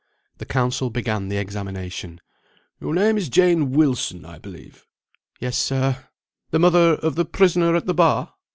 [0.39, 2.19] The counsel began the examination.
[2.79, 4.87] "Your name is Jane Wilson, I believe."
[5.39, 6.05] "Yes, sir."
[6.49, 8.33] "The mother of the prisoner at the bar?"